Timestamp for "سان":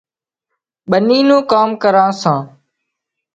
2.21-2.39